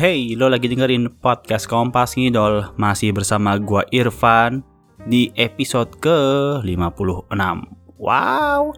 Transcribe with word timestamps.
Hey, 0.00 0.32
lo 0.32 0.48
lagi 0.48 0.64
dengerin 0.64 1.12
podcast 1.20 1.68
Kompas 1.68 2.16
Ngidol. 2.16 2.72
Masih 2.80 3.12
bersama 3.12 3.60
gua 3.60 3.84
Irfan 3.92 4.64
Di 5.04 5.28
episode 5.36 5.92
ke-56. 6.00 7.36
Wow, 8.00 8.72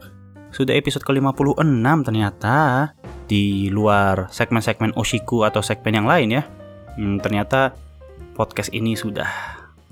sudah 0.50 0.74
episode 0.74 1.06
ke-56 1.06 1.62
ternyata 2.02 2.90
Di 3.30 3.70
luar 3.70 4.34
segmen-segmen 4.34 4.98
Oshiku 4.98 5.46
atau 5.46 5.62
segmen 5.62 5.94
yang 5.94 6.10
lain 6.10 6.42
ya. 6.42 6.42
Hmm, 6.98 7.22
Ternyata 7.22 7.70
podcast 8.34 8.74
ini 8.74 8.98
sudah 8.98 9.30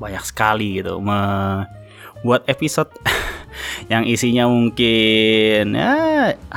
banyak 0.03 0.27
sekali 0.27 0.83
gitu 0.83 0.99
Buat 2.27 2.43
episode 2.51 2.91
yang 3.93 4.03
isinya 4.03 4.51
mungkin 4.51 5.79
ya, 5.79 5.95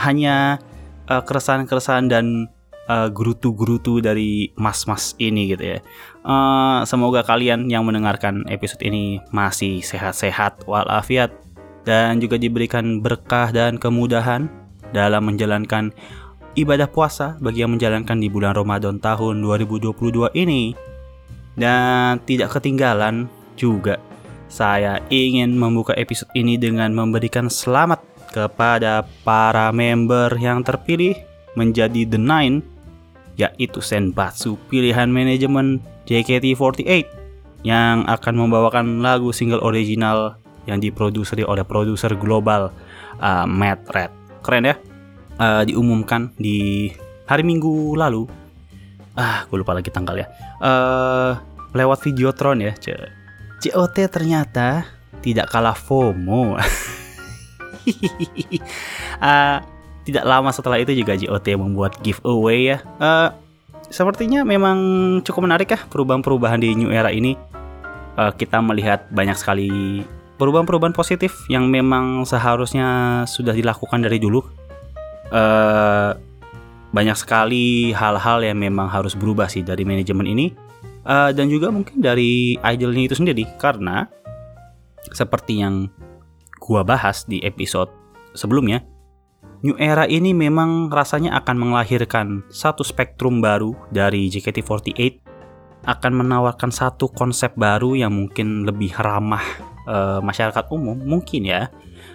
hanya 0.02 0.58
uh, 1.05 1.21
keresahan-keresahan 1.21 2.10
dan 2.10 2.49
uh, 2.88 3.08
gerutu-gerutu 3.12 4.04
dari 4.04 4.52
mas-mas 4.60 5.16
ini 5.20 5.54
gitu 5.54 5.78
ya. 5.78 5.80
Uh, 6.24 6.84
semoga 6.88 7.24
kalian 7.24 7.68
yang 7.68 7.84
mendengarkan 7.88 8.44
episode 8.48 8.82
ini 8.84 9.20
masih 9.32 9.84
sehat-sehat 9.84 10.64
walafiat 10.68 11.32
dan 11.84 12.20
juga 12.24 12.40
diberikan 12.40 13.04
berkah 13.04 13.52
dan 13.52 13.76
kemudahan 13.76 14.48
dalam 14.96 15.27
menjalankan 15.27 15.91
ibadah 16.55 16.88
puasa 16.88 17.36
bagi 17.44 17.66
yang 17.66 17.76
menjalankan 17.76 18.18
di 18.20 18.32
bulan 18.32 18.55
Ramadan 18.55 19.00
tahun 19.00 19.44
2022 19.44 20.32
ini. 20.38 20.74
Dan 21.54 22.18
tidak 22.26 22.58
ketinggalan 22.58 23.30
juga 23.54 24.02
saya 24.50 25.02
ingin 25.13 25.54
membuka 25.54 25.94
episode 25.98 26.30
ini 26.34 26.58
dengan 26.58 26.94
memberikan 26.94 27.46
selamat 27.46 28.02
kepada 28.34 29.05
para 29.22 29.70
member 29.70 30.34
yang 30.41 30.66
terpilih 30.66 31.13
menjadi 31.54 32.10
The 32.10 32.18
Nine 32.18 32.73
yaitu 33.39 33.81
Senbatsu 33.81 34.59
pilihan 34.70 35.09
manajemen 35.09 35.81
JKT48 36.05 37.07
yang 37.63 38.03
akan 38.05 38.34
membawakan 38.35 38.99
lagu 38.99 39.31
single 39.31 39.63
original 39.63 40.35
yang 40.67 40.79
diproduksi 40.79 41.43
oleh 41.43 41.63
produser 41.63 42.15
global 42.15 42.71
uh, 43.20 43.45
Matt 43.48 43.89
Red. 43.91 44.11
Keren 44.43 44.65
ya? 44.67 44.76
Uh, 45.39 45.63
diumumkan 45.65 46.31
di 46.37 46.91
hari 47.26 47.43
Minggu 47.43 47.95
lalu. 47.98 48.27
Ah, 49.17 49.45
gue 49.48 49.57
lupa 49.61 49.73
lagi 49.73 49.89
tanggal 49.89 50.17
ya. 50.20 50.27
Uh, 50.59 51.37
lewat 51.73 52.01
Videotron 52.05 52.61
ya. 52.61 52.73
COT 53.63 53.95
ternyata 54.11 54.85
tidak 55.23 55.49
kalah 55.49 55.76
FOMO. 55.76 56.59
uh, 56.59 56.67
tidak 60.04 60.23
lama 60.27 60.51
setelah 60.51 60.79
itu 60.79 60.91
juga 60.96 61.15
JOT 61.15 61.48
membuat 61.55 61.99
giveaway 62.04 62.76
ya. 62.76 62.77
Uh, 62.99 63.32
sepertinya 63.87 64.44
memang 64.44 64.78
cukup 65.23 65.47
menarik 65.47 65.72
ya 65.72 65.79
perubahan-perubahan 65.88 66.59
di 66.59 66.75
new 66.75 66.91
era 66.91 67.09
ini. 67.09 67.40
Uh, 68.13 68.29
kita 68.35 68.62
melihat 68.62 69.09
banyak 69.09 69.34
sekali 69.40 70.03
perubahan-perubahan 70.38 70.94
positif 70.94 71.34
yang 71.50 71.66
memang 71.72 72.28
seharusnya 72.28 73.23
sudah 73.25 73.56
dilakukan 73.56 74.03
dari 74.03 74.19
dulu. 74.19 74.44
Uh, 75.34 76.13
banyak 76.94 77.17
sekali 77.17 77.90
hal-hal 77.90 78.45
yang 78.45 78.62
memang 78.62 78.85
harus 78.85 79.17
berubah 79.17 79.50
sih 79.50 79.66
dari 79.66 79.81
manajemen 79.81 80.29
ini 80.29 80.53
uh, 81.09 81.34
dan 81.34 81.50
juga 81.50 81.73
mungkin 81.73 81.97
dari 81.97 82.53
idolnya 82.62 83.09
itu 83.09 83.16
sendiri 83.17 83.50
karena 83.57 84.06
seperti 85.09 85.66
yang 85.66 85.90
gua 86.62 86.85
bahas 86.85 87.25
di 87.25 87.41
episode 87.41 87.90
sebelumnya 88.38 88.85
New 89.64 89.80
Era 89.80 90.03
ini 90.03 90.36
memang 90.36 90.92
rasanya 90.92 91.40
akan 91.40 91.56
melahirkan 91.56 92.44
satu 92.52 92.84
spektrum 92.84 93.40
baru 93.40 93.72
dari 93.96 94.28
JKT48 94.28 95.24
akan 95.88 96.12
menawarkan 96.19 96.68
satu 96.68 97.07
konsep 97.07 97.56
baru 97.56 97.96
yang 97.96 98.12
mungkin 98.12 98.68
lebih 98.68 98.91
ramah 99.00 99.44
uh, 99.88 100.19
masyarakat 100.19 100.68
umum 100.68 101.00
mungkin 101.00 101.47
ya. 101.47 101.72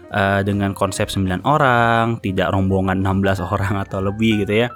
Uh, 0.08 0.40
dengan 0.40 0.72
konsep 0.72 1.08
9 1.08 1.44
orang 1.44 2.20
tidak 2.20 2.52
rombongan 2.52 3.00
16 3.00 3.40
orang 3.56 3.80
atau 3.80 4.04
lebih 4.04 4.44
gitu 4.44 4.64
ya. 4.64 4.68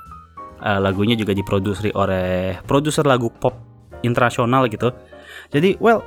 Uh, 0.64 0.80
lagunya 0.80 1.12
juga 1.12 1.36
diproduksi 1.36 1.92
oleh 1.92 2.56
produser 2.64 3.04
lagu 3.04 3.28
pop 3.28 3.52
internasional 4.00 4.64
gitu. 4.72 4.96
Jadi 5.52 5.76
well 5.76 6.00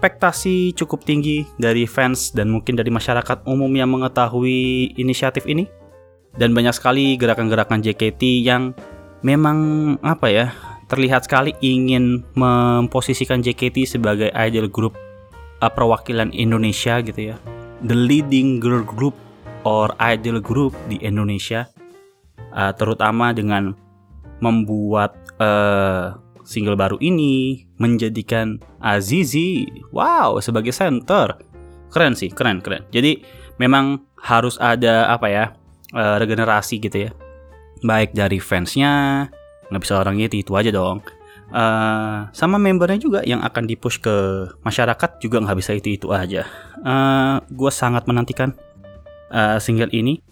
ekspektasi 0.00 0.72
cukup 0.80 1.04
tinggi 1.04 1.44
dari 1.60 1.84
fans 1.84 2.32
dan 2.32 2.48
mungkin 2.48 2.72
dari 2.72 2.88
masyarakat 2.88 3.44
umum 3.44 3.68
yang 3.76 3.92
mengetahui 3.92 4.96
inisiatif 4.96 5.44
ini. 5.44 5.68
Dan 6.32 6.56
banyak 6.56 6.72
sekali 6.72 7.20
gerakan-gerakan 7.20 7.84
JKT 7.84 8.40
yang 8.40 8.72
memang 9.20 9.58
apa 10.00 10.32
ya, 10.32 10.46
terlihat 10.88 11.28
sekali 11.28 11.52
ingin 11.60 12.24
memposisikan 12.32 13.44
JKT 13.44 14.00
sebagai 14.00 14.32
idol 14.32 14.72
group 14.72 14.96
uh, 15.60 15.68
perwakilan 15.68 16.32
Indonesia 16.32 17.04
gitu 17.04 17.36
ya. 17.36 17.36
The 17.84 17.92
leading 17.92 18.56
girl 18.56 18.80
group 18.80 19.12
or 19.68 19.92
idol 20.00 20.40
group 20.40 20.72
di 20.88 20.96
Indonesia. 21.04 21.68
Uh, 22.56 22.72
terutama 22.72 23.36
dengan 23.36 23.76
membuat 24.40 25.12
uh, 25.36 26.16
single 26.50 26.74
baru 26.74 26.98
ini 26.98 27.62
menjadikan 27.78 28.58
Azizi 28.82 29.70
wow 29.94 30.42
sebagai 30.42 30.74
center. 30.74 31.38
Keren 31.94 32.18
sih, 32.18 32.34
keren 32.34 32.58
keren. 32.58 32.82
Jadi 32.90 33.22
memang 33.62 34.02
harus 34.18 34.58
ada 34.58 35.06
apa 35.14 35.30
ya 35.30 35.44
uh, 35.94 36.18
regenerasi 36.18 36.82
gitu 36.82 37.06
ya. 37.06 37.10
Baik 37.86 38.12
dari 38.12 38.42
fansnya, 38.42 39.26
nggak 39.70 39.82
bisa 39.86 40.02
orangnya 40.02 40.26
itu, 40.26 40.42
itu 40.42 40.52
aja 40.58 40.74
dong. 40.74 41.06
Uh, 41.50 42.30
sama 42.30 42.62
membernya 42.62 42.98
juga 43.02 43.26
yang 43.26 43.42
akan 43.42 43.66
dipush 43.66 43.98
ke 43.98 44.46
masyarakat 44.62 45.18
juga 45.18 45.42
nggak 45.42 45.58
bisa 45.58 45.74
itu 45.74 45.98
itu 45.98 46.06
aja. 46.10 46.46
Uh, 46.82 46.90
eh, 46.90 47.34
gue 47.50 47.70
sangat 47.74 48.06
menantikan 48.06 48.54
uh, 49.34 49.58
single 49.62 49.90
ini. 49.90 50.22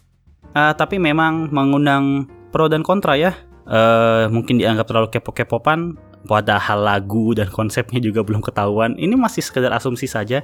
Uh, 0.55 0.75
tapi 0.75 0.99
memang 0.99 1.51
mengundang 1.51 2.27
pro 2.51 2.67
dan 2.71 2.83
kontra 2.87 3.19
ya. 3.19 3.35
Uh, 3.69 4.33
mungkin 4.33 4.57
dianggap 4.57 4.89
terlalu 4.89 5.13
kepo-kepopan 5.13 5.99
padahal 6.27 6.83
lagu 6.83 7.37
dan 7.37 7.47
konsepnya 7.53 8.03
juga 8.03 8.25
belum 8.25 8.43
ketahuan. 8.43 8.99
Ini 8.99 9.15
masih 9.15 9.45
sekedar 9.45 9.71
asumsi 9.71 10.11
saja. 10.11 10.43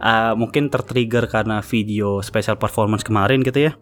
Uh, 0.00 0.32
mungkin 0.32 0.72
tertrigger 0.72 1.28
karena 1.28 1.60
video 1.60 2.24
special 2.24 2.56
performance 2.56 3.04
kemarin 3.04 3.44
gitu 3.44 3.68
ya. 3.68 3.72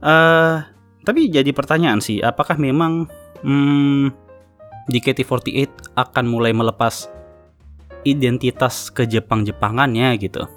Uh, 0.00 0.64
tapi 1.04 1.28
jadi 1.28 1.52
pertanyaan 1.52 2.00
sih, 2.00 2.18
apakah 2.24 2.56
memang 2.56 3.06
hmm, 3.44 4.10
DKT48 4.88 5.94
akan 5.94 6.24
mulai 6.24 6.56
melepas 6.56 7.06
identitas 8.06 8.88
ke 8.88 9.04
Jepang-Jepangannya 9.04 10.16
gitu? 10.18 10.48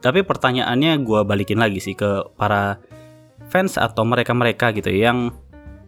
Tapi 0.00 0.22
pertanyaannya 0.22 1.02
gue 1.02 1.20
balikin 1.26 1.58
lagi 1.58 1.82
sih 1.82 1.98
ke 1.98 2.32
para 2.38 2.78
fans 3.50 3.78
atau 3.78 4.06
mereka-mereka 4.06 4.74
gitu 4.74 4.90
yang 4.90 5.34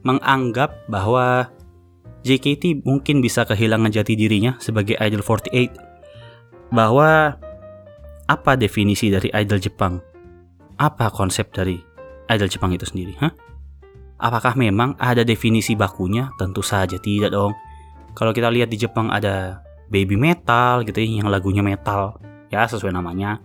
menganggap 0.02 0.86
bahwa 0.86 1.50
JKT 2.28 2.84
mungkin 2.84 3.24
bisa 3.24 3.48
kehilangan 3.48 3.88
jati 3.88 4.12
dirinya 4.12 4.60
sebagai 4.60 5.00
idol 5.00 5.24
48. 5.24 6.68
Bahwa 6.68 7.40
apa 8.28 8.52
definisi 8.60 9.08
dari 9.08 9.32
idol 9.32 9.56
Jepang? 9.56 9.96
Apa 10.76 11.08
konsep 11.08 11.48
dari 11.48 11.80
idol 12.28 12.52
Jepang 12.52 12.76
itu 12.76 12.84
sendiri? 12.84 13.16
Hah? 13.24 13.32
Apakah 14.20 14.52
memang 14.58 14.92
ada 15.00 15.24
definisi 15.24 15.72
bakunya? 15.72 16.28
Tentu 16.36 16.60
saja 16.60 17.00
tidak 17.00 17.32
dong. 17.32 17.56
Kalau 18.12 18.36
kita 18.36 18.52
lihat 18.52 18.68
di 18.68 18.76
Jepang 18.76 19.08
ada 19.08 19.64
baby 19.88 20.20
metal 20.20 20.84
gitu 20.84 21.00
ya, 21.00 21.24
yang 21.24 21.32
lagunya 21.32 21.64
metal 21.64 22.20
ya 22.52 22.68
sesuai 22.68 22.92
namanya. 22.92 23.40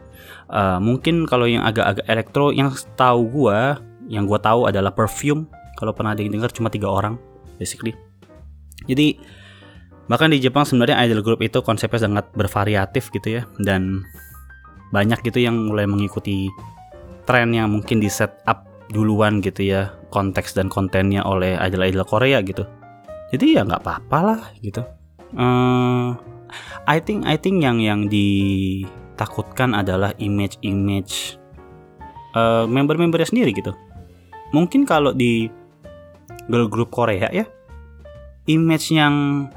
Uh, 0.51 0.81
mungkin 0.83 1.23
kalau 1.23 1.47
yang 1.47 1.63
agak-agak 1.63 2.03
elektro 2.09 2.51
yang 2.51 2.73
tahu 2.99 3.29
gua, 3.31 3.79
yang 4.11 4.27
gua 4.27 4.41
tahu 4.41 4.67
adalah 4.67 4.91
perfume. 4.91 5.47
Kalau 5.79 5.95
pernah 5.95 6.11
dengar 6.17 6.51
cuma 6.51 6.67
tiga 6.67 6.91
orang 6.91 7.15
basically. 7.57 7.95
Jadi 8.85 9.17
bahkan 10.11 10.29
di 10.29 10.39
Jepang 10.43 10.67
sebenarnya 10.67 10.99
idol 11.07 11.23
group 11.23 11.39
itu 11.39 11.63
konsepnya 11.63 12.03
sangat 12.03 12.27
bervariatif 12.35 13.07
gitu 13.15 13.39
ya 13.39 13.47
dan 13.63 14.03
banyak 14.91 15.23
gitu 15.23 15.39
yang 15.39 15.55
mulai 15.71 15.87
mengikuti 15.87 16.51
tren 17.23 17.55
yang 17.55 17.71
mungkin 17.71 18.03
di 18.03 18.11
set 18.11 18.35
up 18.45 18.67
duluan 18.91 19.39
gitu 19.39 19.63
ya 19.63 19.95
konteks 20.11 20.53
dan 20.53 20.67
kontennya 20.67 21.23
oleh 21.23 21.57
idol-idol 21.57 22.05
Korea 22.05 22.43
gitu. 22.43 22.67
Jadi 23.33 23.57
ya 23.57 23.65
nggak 23.65 23.81
apa-apa 23.81 24.19
lah 24.21 24.39
gitu. 24.61 24.85
Uh, 25.33 26.13
I 26.85 27.01
think 27.01 27.25
I 27.25 27.39
think 27.39 27.65
yang 27.65 27.81
yang 27.81 28.05
ditakutkan 28.05 29.73
adalah 29.73 30.13
image-image 30.21 31.41
uh, 32.37 32.69
member-membernya 32.69 33.33
sendiri 33.33 33.55
gitu. 33.55 33.73
Mungkin 34.53 34.85
kalau 34.85 35.15
di 35.15 35.49
girl 36.45 36.69
group 36.69 36.93
Korea 36.93 37.33
ya 37.33 37.49
image 38.49 38.91
yang 38.93 39.47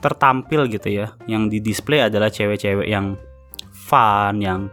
tertampil 0.00 0.68
gitu 0.68 0.88
ya. 0.92 1.06
Yang 1.24 1.42
di 1.56 1.58
display 1.72 2.06
adalah 2.06 2.28
cewek-cewek 2.28 2.86
yang 2.86 3.16
fun 3.72 4.40
yang 4.42 4.68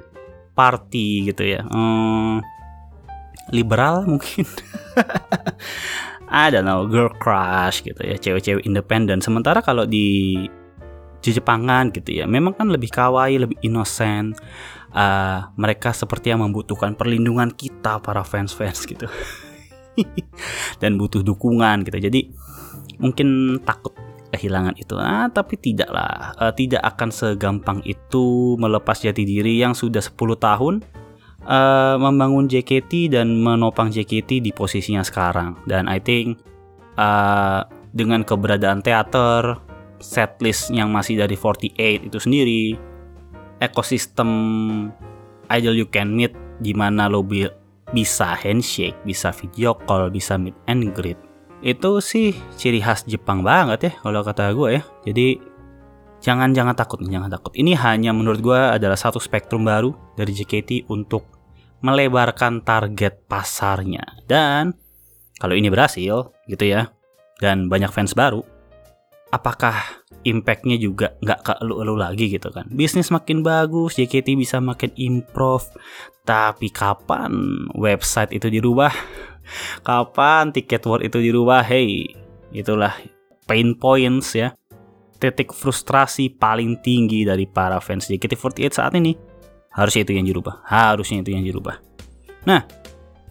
party 0.54 1.30
gitu 1.32 1.44
ya. 1.46 1.62
Hmm, 1.66 2.42
liberal 3.52 4.06
mungkin. 4.06 4.46
I 6.34 6.50
don't 6.50 6.66
girl 6.90 7.14
crush 7.22 7.86
gitu 7.86 8.02
ya 8.02 8.18
cewek-cewek 8.18 8.66
independen 8.66 9.22
sementara 9.22 9.62
kalau 9.62 9.86
di 9.86 10.34
di 11.22 11.30
Jepangan 11.30 11.94
gitu 11.94 12.10
ya 12.10 12.26
memang 12.26 12.58
kan 12.58 12.74
lebih 12.74 12.90
kawaii 12.90 13.38
lebih 13.38 13.58
innocent. 13.62 14.42
Uh, 14.94 15.50
mereka 15.58 15.90
seperti 15.90 16.30
yang 16.30 16.46
membutuhkan 16.46 16.94
perlindungan 16.94 17.50
kita 17.50 17.98
para 17.98 18.22
fans-fans 18.22 18.86
gitu. 18.86 19.10
Dan 20.82 21.02
butuh 21.02 21.26
dukungan 21.26 21.82
gitu. 21.82 21.98
Jadi 21.98 22.30
mungkin 23.04 23.60
takut 23.68 23.92
kehilangan 24.34 24.74
itu 24.80 24.98
ah 24.98 25.30
tapi 25.30 25.60
tidaklah 25.62 26.34
uh, 26.42 26.50
tidak 26.56 26.82
akan 26.82 27.14
segampang 27.14 27.80
itu 27.86 28.58
melepas 28.58 28.98
jati 28.98 29.28
diri 29.28 29.62
yang 29.62 29.78
sudah 29.78 30.02
10 30.02 30.18
tahun 30.40 30.74
uh, 31.46 31.96
membangun 32.02 32.50
JKT 32.50 33.14
dan 33.14 33.38
menopang 33.38 33.94
JKT 33.94 34.42
di 34.42 34.50
posisinya 34.56 35.06
sekarang 35.06 35.60
dan 35.70 35.86
I 35.86 36.02
think 36.02 36.42
uh, 36.98 37.68
dengan 37.94 38.26
keberadaan 38.26 38.82
teater 38.82 39.62
setlist 40.02 40.74
yang 40.74 40.90
masih 40.90 41.22
dari 41.22 41.38
48 41.38 42.10
itu 42.10 42.18
sendiri 42.18 42.64
ekosistem 43.62 44.32
idol 45.54 45.78
you 45.78 45.86
can 45.86 46.10
meet 46.10 46.34
di 46.58 46.74
mana 46.74 47.06
lo 47.06 47.22
bi 47.22 47.46
bisa 47.94 48.34
handshake, 48.34 48.98
bisa 49.06 49.30
video 49.30 49.78
call, 49.86 50.10
bisa 50.10 50.34
meet 50.36 50.58
and 50.66 50.90
greet. 50.98 51.16
Itu 51.64 52.04
sih 52.04 52.36
ciri 52.60 52.84
khas 52.84 53.08
Jepang 53.08 53.40
banget 53.40 53.80
ya 53.88 53.92
kalau 54.04 54.20
kata 54.20 54.52
gue 54.52 54.70
ya. 54.78 54.82
Jadi 55.08 55.40
jangan 56.20 56.52
jangan 56.52 56.76
takut 56.76 57.00
jangan 57.08 57.32
takut. 57.32 57.56
Ini 57.56 57.80
hanya 57.80 58.12
menurut 58.12 58.44
gue 58.44 58.60
adalah 58.60 59.00
satu 59.00 59.18
spektrum 59.18 59.64
baru 59.64 59.96
dari 60.20 60.36
JKT 60.36 60.92
untuk 60.92 61.24
melebarkan 61.80 62.68
target 62.68 63.24
pasarnya. 63.32 64.04
Dan 64.28 64.76
kalau 65.40 65.56
ini 65.56 65.72
berhasil 65.72 66.36
gitu 66.52 66.64
ya, 66.68 66.92
dan 67.40 67.72
banyak 67.72 67.92
fans 67.92 68.16
baru, 68.16 68.44
apakah 69.32 70.04
impactnya 70.24 70.80
juga 70.80 71.20
nggak 71.20 71.40
ke 71.44 71.54
elu-elu 71.66 71.96
lagi 72.00 72.32
gitu 72.32 72.48
kan 72.54 72.70
bisnis 72.72 73.12
makin 73.12 73.44
bagus 73.44 74.00
JKT 74.00 74.40
bisa 74.40 74.64
makin 74.64 74.94
improve 74.96 75.68
tapi 76.24 76.72
kapan 76.72 77.34
website 77.76 78.32
itu 78.32 78.48
dirubah 78.48 78.94
kapan 79.82 80.52
tiket 80.52 80.84
war 80.88 81.02
itu 81.04 81.20
dirubah? 81.20 81.64
Hey 81.64 82.16
itulah 82.54 82.96
pain 83.46 83.76
points 83.78 84.36
ya. 84.38 84.56
Titik 85.20 85.56
frustrasi 85.56 86.36
paling 86.36 86.84
tinggi 86.84 87.24
dari 87.24 87.48
para 87.48 87.80
fans 87.80 88.12
JKT48 88.12 88.72
saat 88.76 88.94
ini. 89.00 89.16
Harusnya 89.72 90.04
itu 90.04 90.14
yang 90.20 90.28
dirubah. 90.28 90.62
Harusnya 90.68 91.24
itu 91.24 91.32
yang 91.32 91.48
dirubah. 91.48 91.80
Nah 92.44 92.84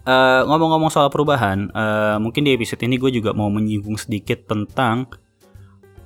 ngomong 0.03 0.47
ngomong-ngomong 0.51 0.91
soal 0.91 1.07
perubahan 1.07 1.71
uh, 1.71 2.19
mungkin 2.19 2.43
di 2.43 2.51
episode 2.51 2.83
ini 2.83 2.99
gue 2.99 3.07
juga 3.07 3.31
mau 3.31 3.47
menyinggung 3.47 3.95
sedikit 3.95 4.51
tentang 4.51 5.07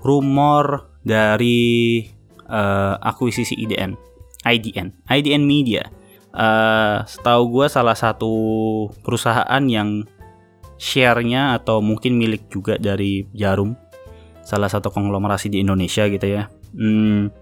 rumor 0.05 0.93
dari 1.01 2.05
uh, 2.45 2.95
akuisisi 3.01 3.57
IDN, 3.57 3.97
IDN, 4.45 4.93
IDN 5.09 5.43
Media. 5.43 5.83
Uh, 6.37 7.01
setahu 7.09 7.49
gue 7.49 7.65
salah 7.65 7.97
satu 7.97 8.29
perusahaan 9.01 9.63
yang 9.65 10.05
share-nya 10.77 11.57
atau 11.57 11.81
mungkin 11.81 12.13
milik 12.13 12.45
juga 12.53 12.77
dari 12.77 13.25
Jarum, 13.33 13.73
salah 14.45 14.69
satu 14.69 14.93
konglomerasi 14.93 15.49
di 15.49 15.65
Indonesia 15.65 16.05
gitu 16.05 16.29
ya. 16.29 16.45
Hmm, 16.77 17.33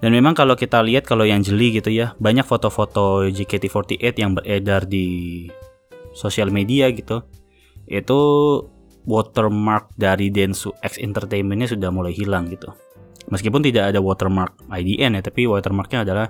dan 0.00 0.10
memang 0.16 0.32
kalau 0.32 0.56
kita 0.56 0.80
lihat 0.80 1.04
kalau 1.04 1.28
yang 1.28 1.44
jeli 1.44 1.76
gitu 1.76 1.92
ya, 1.92 2.16
banyak 2.16 2.42
foto-foto 2.42 3.28
JKT48 3.30 4.14
yang 4.16 4.32
beredar 4.32 4.88
di 4.88 5.46
sosial 6.16 6.48
media 6.48 6.88
gitu. 6.90 7.22
Itu 7.84 8.18
watermark 9.04 9.92
dari 10.00 10.32
Densu 10.32 10.72
X 10.80 10.96
Entertainmentnya 10.98 11.68
sudah 11.68 11.92
mulai 11.92 12.16
hilang 12.16 12.48
gitu. 12.48 12.72
Meskipun 13.28 13.60
tidak 13.60 13.94
ada 13.94 14.00
watermark 14.00 14.56
IDN 14.72 15.20
ya, 15.20 15.22
tapi 15.22 15.44
watermarknya 15.44 16.02
adalah 16.02 16.26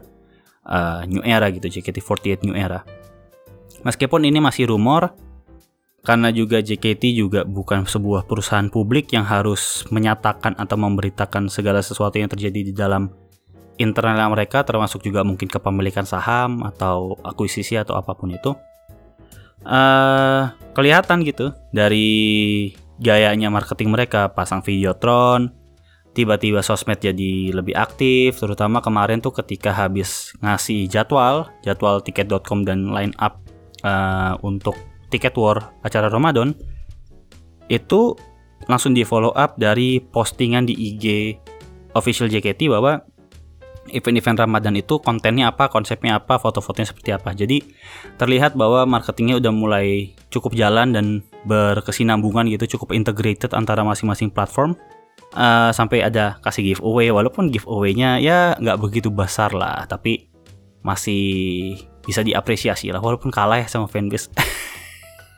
uh, 0.66 1.04
New 1.06 1.22
Era 1.24 1.48
gitu, 1.52 1.68
JKT48 1.68 2.44
New 2.48 2.56
Era. 2.56 2.82
Meskipun 3.86 4.28
ini 4.28 4.40
masih 4.42 4.68
rumor, 4.68 5.12
karena 6.04 6.32
juga 6.32 6.60
JKT 6.60 7.16
juga 7.16 7.40
bukan 7.44 7.84
sebuah 7.84 8.24
perusahaan 8.24 8.68
publik 8.68 9.12
yang 9.12 9.24
harus 9.24 9.84
menyatakan 9.92 10.56
atau 10.56 10.76
memberitakan 10.80 11.48
segala 11.52 11.84
sesuatu 11.84 12.16
yang 12.16 12.28
terjadi 12.28 12.60
di 12.60 12.72
dalam 12.72 13.12
internal 13.80 14.28
mereka, 14.28 14.64
termasuk 14.64 15.00
juga 15.04 15.24
mungkin 15.24 15.48
kepemilikan 15.48 16.04
saham 16.04 16.60
atau 16.64 17.16
akuisisi 17.24 17.80
atau 17.80 17.96
apa 17.96 18.12
pun 18.12 18.32
itu 18.32 18.52
uh, 19.64 20.52
kelihatan 20.72 21.24
gitu 21.26 21.52
dari 21.72 22.08
gayanya 23.00 23.48
marketing 23.48 23.92
mereka 23.92 24.32
pasang 24.32 24.60
videotron 24.64 25.52
tiba-tiba 26.10 26.60
sosmed 26.60 26.98
jadi 26.98 27.54
lebih 27.54 27.74
aktif 27.78 28.42
terutama 28.42 28.82
kemarin 28.82 29.22
tuh 29.22 29.30
ketika 29.30 29.70
habis 29.70 30.34
ngasih 30.42 30.90
jadwal 30.90 31.46
jadwal 31.62 32.02
tiket.com 32.02 32.66
dan 32.66 32.90
line 32.90 33.14
up 33.22 33.38
uh, 33.86 34.34
untuk 34.42 34.74
tiket 35.10 35.34
war 35.38 35.70
acara 35.86 36.10
Ramadan 36.10 36.54
itu 37.70 38.18
langsung 38.66 38.92
di 38.92 39.06
follow 39.06 39.30
up 39.38 39.54
dari 39.56 40.02
postingan 40.02 40.66
di 40.66 40.74
IG 40.74 41.38
official 41.94 42.26
JKT 42.26 42.70
bahwa 42.70 43.02
event-event 43.90 44.38
Ramadan 44.46 44.78
itu 44.78 45.02
kontennya 45.02 45.50
apa, 45.50 45.66
konsepnya 45.66 46.22
apa, 46.22 46.38
foto-fotonya 46.38 46.88
seperti 46.94 47.10
apa. 47.10 47.34
Jadi 47.34 47.62
terlihat 48.16 48.54
bahwa 48.54 48.86
marketingnya 48.86 49.42
udah 49.42 49.52
mulai 49.52 50.14
cukup 50.30 50.54
jalan 50.54 50.94
dan 50.94 51.06
berkesinambungan 51.48 52.46
gitu, 52.54 52.78
cukup 52.78 52.94
integrated 52.94 53.50
antara 53.56 53.82
masing-masing 53.82 54.30
platform. 54.30 54.78
Uh, 55.30 55.70
sampai 55.70 56.02
ada 56.02 56.42
kasih 56.42 56.74
giveaway, 56.74 57.14
walaupun 57.14 57.54
giveaway-nya 57.54 58.18
ya 58.18 58.58
nggak 58.58 58.82
begitu 58.82 59.14
besar 59.14 59.54
lah, 59.54 59.86
tapi 59.86 60.26
masih 60.82 61.78
bisa 62.02 62.26
diapresiasi 62.26 62.90
lah, 62.90 62.98
walaupun 62.98 63.30
kalah 63.30 63.62
ya 63.62 63.70
sama 63.70 63.86
fanbase. 63.86 64.26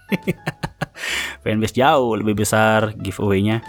fanbase 1.44 1.76
jauh 1.76 2.16
lebih 2.16 2.40
besar 2.40 2.96
giveaway-nya. 2.96 3.60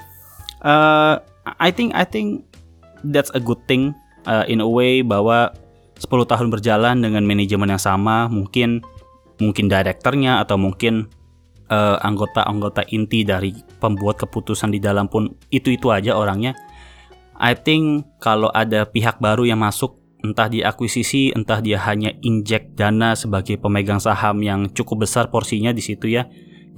Uh, 0.63 1.19
I 1.59 1.75
think 1.75 1.91
I 1.91 2.07
think 2.07 2.47
that's 3.03 3.33
a 3.35 3.41
good 3.43 3.59
thing 3.67 3.91
uh, 4.23 4.47
in 4.47 4.63
a 4.63 4.69
way 4.69 5.03
bahwa 5.03 5.51
10 5.99 6.07
tahun 6.23 6.47
berjalan 6.51 7.03
dengan 7.03 7.27
manajemen 7.27 7.75
yang 7.75 7.83
sama, 7.83 8.31
mungkin 8.31 8.79
mungkin 9.43 9.67
direkturnya 9.67 10.39
atau 10.39 10.55
mungkin 10.55 11.11
uh, 11.73 11.97
anggota-anggota 12.05 12.85
inti 12.93 13.25
dari 13.25 13.57
pembuat 13.81 14.21
keputusan 14.21 14.69
di 14.69 14.77
dalam 14.77 15.09
pun 15.09 15.33
itu-itu 15.49 15.89
aja 15.89 16.13
orangnya. 16.13 16.53
I 17.41 17.57
think 17.57 18.05
kalau 18.21 18.53
ada 18.53 18.85
pihak 18.85 19.17
baru 19.17 19.49
yang 19.49 19.65
masuk 19.65 19.97
entah 20.23 20.47
dia 20.47 20.71
akuisisi, 20.71 21.33
entah 21.33 21.59
dia 21.59 21.81
hanya 21.83 22.13
injek 22.23 22.77
dana 22.77 23.17
sebagai 23.17 23.59
pemegang 23.59 23.99
saham 23.99 24.39
yang 24.39 24.71
cukup 24.71 25.03
besar 25.03 25.27
porsinya 25.27 25.75
di 25.75 25.83
situ 25.83 26.07
ya, 26.07 26.29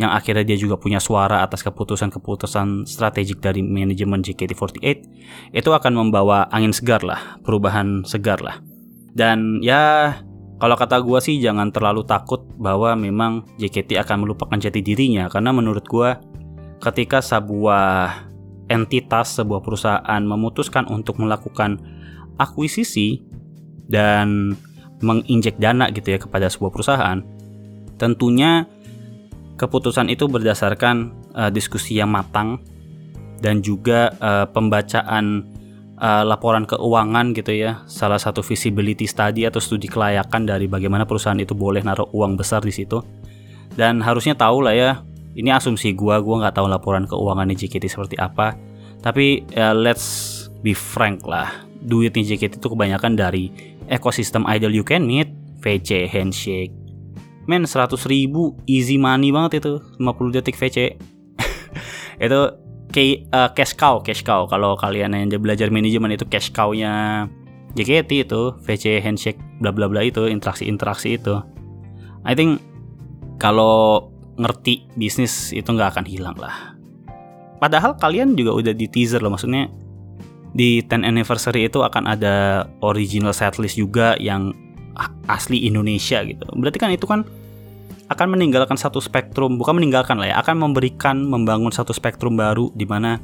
yang 0.02 0.10
akhirnya 0.10 0.42
dia 0.48 0.58
juga 0.58 0.82
punya 0.82 0.98
suara 0.98 1.46
atas 1.46 1.62
keputusan-keputusan 1.62 2.90
strategik 2.90 3.40
dari 3.40 3.62
manajemen 3.62 4.25
JKT48 4.25 4.84
itu 5.54 5.70
akan 5.70 5.94
membawa 5.94 6.50
angin 6.50 6.74
segar 6.74 7.06
lah, 7.06 7.38
perubahan 7.46 8.02
segar 8.08 8.42
lah. 8.42 8.60
Dan 9.16 9.62
ya 9.62 10.18
kalau 10.65 10.74
kata 10.74 10.98
gue 11.05 11.19
sih 11.22 11.38
jangan 11.38 11.69
terlalu 11.69 12.01
takut 12.10 12.41
bahwa 12.57 12.98
memang 12.98 13.45
JKT 13.62 14.01
akan 14.01 14.25
melupakan 14.25 14.57
jati 14.57 14.81
dirinya. 14.81 15.29
Karena 15.29 15.53
menurut 15.53 15.86
gue 15.86 16.10
ketika 16.81 17.22
sebuah 17.22 18.25
entitas, 18.65 19.38
sebuah 19.38 19.62
perusahaan 19.62 20.22
memutuskan 20.25 20.89
untuk 20.89 21.22
melakukan 21.22 21.77
akuisisi 22.41 23.22
dan 23.86 24.57
menginjek 25.05 25.62
dana 25.62 25.93
gitu 25.93 26.17
ya 26.17 26.17
kepada 26.17 26.50
sebuah 26.50 26.74
perusahaan, 26.74 27.22
tentunya 28.01 28.65
Keputusan 29.55 30.12
itu 30.12 30.27
berdasarkan 30.27 31.15
uh, 31.31 31.48
diskusi 31.48 31.95
yang 31.95 32.12
matang 32.12 32.60
dan 33.39 33.63
juga 33.63 34.12
uh, 34.19 34.43
pembacaan 34.51 35.48
uh, 36.00 36.24
laporan 36.24 36.68
keuangan 36.68 37.36
gitu 37.36 37.52
ya. 37.56 37.84
Salah 37.88 38.20
satu 38.20 38.44
visibility 38.44 39.08
study 39.08 39.48
atau 39.48 39.60
studi 39.60 39.88
kelayakan 39.88 40.48
dari 40.48 40.66
bagaimana 40.66 41.04
perusahaan 41.04 41.38
itu 41.40 41.54
boleh 41.56 41.84
naruh 41.84 42.08
uang 42.12 42.40
besar 42.40 42.64
di 42.64 42.72
situ. 42.72 43.02
Dan 43.75 44.00
harusnya 44.04 44.36
tahu 44.36 44.64
lah 44.64 44.75
ya. 44.75 44.92
Ini 45.36 45.52
asumsi 45.52 45.92
gua, 45.92 46.24
gua 46.24 46.48
nggak 46.48 46.56
tahu 46.56 46.68
laporan 46.72 47.04
keuangan 47.04 47.52
JKT 47.52 47.92
seperti 47.92 48.16
apa. 48.16 48.56
Tapi 49.04 49.44
uh, 49.60 49.75
let's 49.75 50.48
be 50.64 50.72
frank 50.72 51.28
lah. 51.28 51.52
Duitnya 51.84 52.24
JKT 52.24 52.58
itu 52.64 52.68
kebanyakan 52.72 53.20
dari 53.20 53.52
ekosistem 53.92 54.48
idol 54.50 54.74
you 54.74 54.82
can 54.82 55.06
meet, 55.06 55.30
VC, 55.60 56.08
handshake, 56.10 56.74
men 57.46 57.66
100 57.66 57.94
ribu 58.10 58.58
easy 58.66 58.98
money 58.98 59.30
banget 59.30 59.62
itu 59.62 59.82
50 60.02 60.36
detik 60.36 60.58
VC 60.58 60.98
itu 62.25 62.42
kayak 62.96 63.28
uh, 63.36 63.50
cash 63.52 63.75
cow 63.75 64.00
cash 64.00 64.24
cow. 64.24 64.48
Kalau 64.48 64.80
kalian 64.80 65.12
yang 65.12 65.28
belajar 65.44 65.68
manajemen 65.68 66.16
itu 66.16 66.24
cash 66.32 66.56
cow-nya 66.56 67.28
JKT 67.75 68.32
itu 68.32 68.56
VC 68.64 69.04
handshake 69.04 69.40
bla 69.60 69.75
bla 69.75 69.92
bla 69.92 70.00
itu 70.08 70.32
interaksi-interaksi 70.32 71.20
itu. 71.20 71.44
I 72.24 72.32
think 72.32 72.64
kalau 73.36 74.08
ngerti 74.40 74.88
bisnis 74.96 75.52
itu 75.52 75.68
nggak 75.68 76.00
akan 76.00 76.06
hilang 76.08 76.40
lah. 76.40 76.80
Padahal 77.60 78.00
kalian 78.00 78.40
juga 78.40 78.56
udah 78.56 78.74
di 78.75 78.88
teaser 78.88 79.20
loh 79.20 79.36
maksudnya 79.36 79.68
di 80.56 80.80
10 80.80 81.04
anniversary 81.04 81.68
itu 81.68 81.84
akan 81.84 82.08
ada 82.08 82.64
original 82.80 83.36
setlist 83.36 83.75
juga 83.75 84.16
yang 84.24 84.56
asli 85.28 85.68
Indonesia 85.68 86.24
gitu. 86.24 86.48
Berarti 86.56 86.80
kan 86.80 86.92
itu 86.96 87.04
kan 87.04 87.28
akan 88.05 88.38
meninggalkan 88.38 88.77
satu 88.77 89.01
spektrum, 89.01 89.57
bukan 89.57 89.81
meninggalkan 89.81 90.21
lah 90.21 90.29
ya, 90.29 90.35
akan 90.38 90.62
memberikan 90.62 91.25
membangun 91.25 91.74
satu 91.74 91.89
spektrum 91.89 92.38
baru 92.38 92.69
di 92.77 92.85
mana 92.85 93.17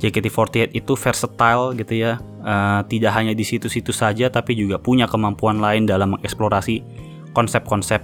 JKT48 0.00 0.76
itu 0.76 0.92
versatile 0.96 1.76
gitu 1.76 1.94
ya. 1.96 2.20
Uh, 2.40 2.80
tidak 2.88 3.12
hanya 3.16 3.36
di 3.36 3.44
situ-situ 3.44 3.92
saja 3.92 4.32
tapi 4.32 4.56
juga 4.56 4.80
punya 4.80 5.04
kemampuan 5.04 5.60
lain 5.60 5.84
dalam 5.84 6.16
mengeksplorasi 6.16 6.80
konsep-konsep 7.36 8.00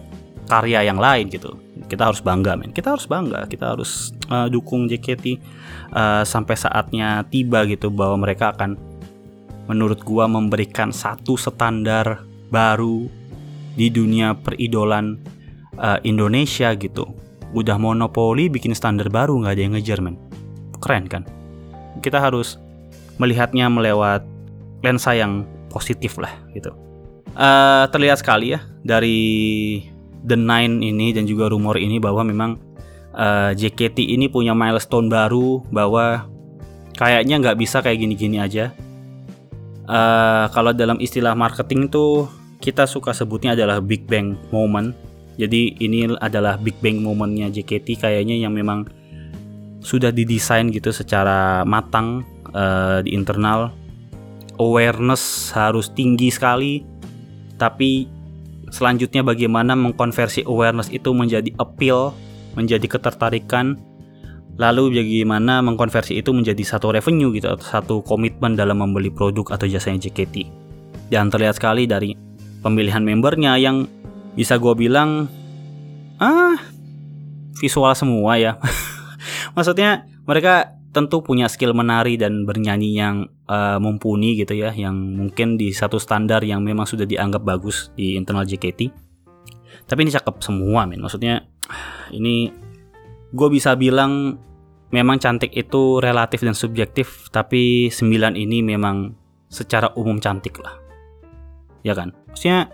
karya 0.49 0.85
yang 0.88 1.00
lain 1.00 1.28
gitu. 1.28 1.56
Kita 1.88 2.08
harus 2.08 2.20
bangga, 2.25 2.56
men. 2.56 2.73
Kita 2.73 2.96
harus 2.96 3.04
bangga. 3.08 3.44
Kita 3.49 3.76
harus 3.76 4.12
uh, 4.28 4.49
dukung 4.49 4.88
JKT 4.88 5.40
uh, 5.92 6.23
sampai 6.25 6.56
saatnya 6.56 7.25
tiba 7.28 7.64
gitu 7.68 7.92
bahwa 7.92 8.25
mereka 8.25 8.56
akan 8.56 8.76
menurut 9.66 10.00
gua 10.04 10.30
memberikan 10.30 10.92
satu 10.94 11.35
standar 11.37 12.25
baru 12.49 13.11
di 13.76 13.92
dunia 13.92 14.32
peridolan 14.32 15.36
uh, 15.80 15.99
Indonesia 16.04 16.73
gitu. 16.76 17.09
Udah 17.56 17.80
monopoli 17.80 18.52
bikin 18.52 18.76
standar 18.76 19.09
baru 19.09 19.40
nggak 19.40 19.52
ada 19.56 19.62
yang 19.62 19.75
ngejar 19.76 19.99
men. 20.04 20.21
Keren 20.83 21.09
kan? 21.09 21.23
Kita 22.04 22.21
harus 22.21 22.61
melihatnya 23.16 23.66
melewat 23.73 24.25
lensa 24.85 25.16
yang 25.16 25.49
positif 25.73 26.21
lah 26.21 26.33
gitu. 26.52 26.73
Uh, 27.37 27.85
terlihat 27.92 28.21
sekali 28.21 28.56
ya 28.56 28.61
dari 28.80 29.18
The 30.25 30.37
Nine 30.37 30.80
ini 30.80 31.12
dan 31.12 31.28
juga 31.28 31.52
rumor 31.52 31.76
ini 31.76 32.00
bahwa 32.00 32.25
memang 32.26 32.56
uh, 33.14 33.50
eh, 33.50 33.50
JKT 33.54 34.02
ini 34.02 34.26
punya 34.26 34.52
milestone 34.52 35.06
baru 35.06 35.62
bahwa 35.71 36.26
kayaknya 36.99 37.38
nggak 37.38 37.59
bisa 37.61 37.78
kayak 37.80 38.02
gini-gini 38.02 38.42
aja. 38.42 38.75
Uh, 39.87 40.50
kalau 40.50 40.75
dalam 40.75 40.99
istilah 40.99 41.38
marketing 41.38 41.87
tuh 41.87 42.26
kita 42.59 42.90
suka 42.90 43.14
sebutnya 43.14 43.54
adalah 43.54 43.78
Big 43.78 44.02
Bang 44.11 44.35
Moment. 44.50 44.97
Jadi 45.37 45.76
ini 45.85 46.09
adalah 46.16 46.57
Big 46.57 46.81
Bang 46.81 47.05
Momentnya 47.05 47.52
JKT 47.52 48.00
kayaknya 48.00 48.40
yang 48.40 48.57
memang 48.57 48.88
sudah 49.85 50.11
didesain 50.11 50.73
gitu 50.73 50.90
secara 50.90 51.62
matang 51.62 52.25
uh, 52.57 53.05
di 53.05 53.12
internal. 53.12 53.71
Awareness 54.57 55.52
harus 55.52 55.93
tinggi 55.93 56.33
sekali, 56.33 56.81
tapi 57.61 58.09
selanjutnya 58.73 59.21
bagaimana 59.21 59.76
mengkonversi 59.76 60.49
awareness 60.49 60.88
itu 60.88 61.12
menjadi 61.12 61.52
appeal, 61.61 62.16
menjadi 62.57 62.88
ketertarikan, 62.88 63.76
lalu 64.57 64.97
bagaimana 64.97 65.61
mengkonversi 65.61 66.16
itu 66.16 66.33
menjadi 66.33 66.64
satu 66.64 66.88
revenue 66.88 67.28
gitu 67.37 67.52
atau 67.52 67.64
satu 67.64 67.95
komitmen 68.00 68.57
dalam 68.57 68.81
membeli 68.81 69.12
produk 69.12 69.52
atau 69.52 69.69
jasanya 69.69 70.09
JKT. 70.09 70.49
Dan 71.12 71.28
terlihat 71.28 71.61
sekali 71.61 71.85
dari 71.85 72.16
pemilihan 72.64 73.05
membernya 73.05 73.61
yang 73.61 73.85
bisa 74.37 74.61
gue 74.61 74.75
bilang 74.76 75.26
ah 76.21 76.61
visual 77.57 77.97
semua 77.97 78.37
ya. 78.37 78.61
Maksudnya 79.57 80.05
mereka 80.28 80.76
tentu 80.93 81.21
punya 81.21 81.49
skill 81.49 81.76
menari 81.76 82.16
dan 82.16 82.49
bernyanyi 82.49 82.97
yang 82.97 83.28
uh, 83.49 83.76
mumpuni 83.76 84.37
gitu 84.37 84.57
ya, 84.57 84.73
yang 84.73 84.97
mungkin 84.97 85.61
di 85.61 85.73
satu 85.73 86.00
standar 86.00 86.40
yang 86.45 86.64
memang 86.64 86.88
sudah 86.88 87.05
dianggap 87.05 87.45
bagus 87.45 87.93
di 87.93 88.16
internal 88.16 88.49
JKT. 88.49 88.88
Tapi 89.85 89.99
ini 90.00 90.12
cakep 90.12 90.40
semua, 90.40 90.88
men. 90.88 91.05
Maksudnya 91.05 91.45
ini 92.16 92.49
gue 93.28 93.49
bisa 93.52 93.76
bilang 93.76 94.40
memang 94.88 95.21
cantik 95.21 95.52
itu 95.52 96.00
relatif 96.00 96.40
dan 96.40 96.57
subjektif, 96.57 97.28
tapi 97.28 97.93
sembilan 97.93 98.33
ini 98.33 98.64
memang 98.64 99.12
secara 99.52 99.93
umum 100.00 100.16
cantik 100.16 100.57
lah. 100.64 100.81
Ya 101.85 101.93
kan? 101.93 102.16
Maksudnya 102.33 102.73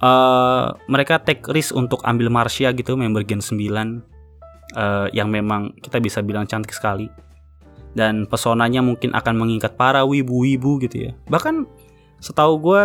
uh, 0.00 0.74
mereka 0.88 1.20
take 1.20 1.44
risk 1.52 1.76
untuk 1.76 2.02
ambil 2.06 2.32
Marsha 2.32 2.72
gitu, 2.72 2.96
member 2.98 3.22
Gen 3.22 3.44
9 3.44 3.54
uh, 4.74 5.06
yang 5.14 5.28
memang 5.30 5.74
kita 5.78 6.00
bisa 6.02 6.24
bilang 6.24 6.48
cantik 6.48 6.74
sekali 6.74 7.06
dan 7.94 8.26
pesonanya 8.26 8.82
mungkin 8.82 9.14
akan 9.14 9.34
mengikat 9.38 9.78
para 9.78 10.02
wibu-wibu 10.02 10.82
gitu 10.82 11.10
ya. 11.10 11.12
Bahkan 11.30 11.64
setahu 12.18 12.58
gue 12.58 12.82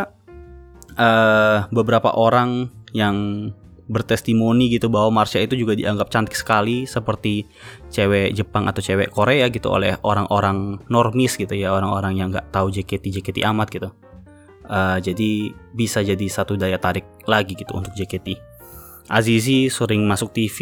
uh, 0.99 1.57
beberapa 1.73 2.13
orang 2.13 2.69
yang 2.93 3.49
bertestimoni 3.89 4.69
gitu 4.69 4.85
bahwa 4.85 5.21
Marsha 5.21 5.41
itu 5.41 5.57
juga 5.57 5.73
dianggap 5.73 6.13
cantik 6.13 6.37
sekali 6.37 6.85
seperti 6.85 7.49
cewek 7.89 8.37
Jepang 8.37 8.69
atau 8.69 8.85
cewek 8.85 9.09
Korea 9.09 9.49
gitu 9.49 9.73
oleh 9.73 9.97
orang-orang 10.05 10.77
normis 10.93 11.33
gitu 11.33 11.57
ya 11.57 11.73
orang-orang 11.73 12.13
yang 12.13 12.29
nggak 12.29 12.53
tahu 12.53 12.69
JKT 12.69 13.09
JKT 13.17 13.41
amat 13.49 13.67
gitu 13.73 13.89
uh, 14.69 14.97
jadi 15.01 15.51
bisa 15.73 15.99
jadi 16.05 16.25
satu 16.29 16.55
daya 16.55 16.79
tarik 16.79 17.05
lagi 17.25 17.57
gitu 17.57 17.75
untuk 17.75 17.91
JKT 17.97 18.37
Azizi 19.09 19.73
sering 19.73 20.05
masuk 20.05 20.29
TV 20.37 20.57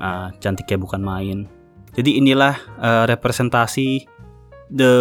uh, 0.00 0.32
cantiknya 0.40 0.80
bukan 0.80 1.04
main. 1.04 1.44
Jadi 1.92 2.16
inilah 2.16 2.56
uh, 2.80 3.04
representasi 3.04 4.08
the 4.72 4.94